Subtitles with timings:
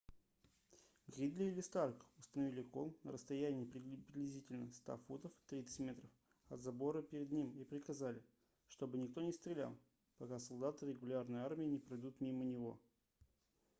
[1.05, 5.95] гридли или старк установили кол на расстоянии приблизительно 100 футов 30 м
[6.49, 8.23] от забора перед ним и приказали
[8.67, 9.77] чтобы никто не стрелял
[10.17, 12.81] пока солдаты регулярной армии не пройдут мимо него